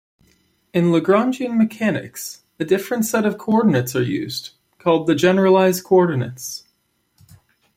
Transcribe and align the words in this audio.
In 0.73 0.85
Lagrangian 0.85 1.57
mechanics, 1.59 2.41
a 2.59 2.65
different 2.65 3.05
set 3.05 3.23
of 3.23 3.37
coordinates 3.37 3.95
are 3.95 4.01
used, 4.01 4.49
called 4.79 5.05
the 5.05 5.13
generalized 5.13 5.83
coordinates. 5.83 6.63